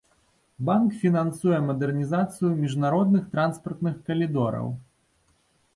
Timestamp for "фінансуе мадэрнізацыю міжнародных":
1.01-3.23